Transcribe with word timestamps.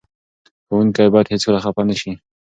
ښوونکي 0.67 1.05
باید 1.13 1.31
هېڅکله 1.33 1.59
خفه 1.65 1.83
نه 1.89 1.95
سي. 2.01 2.11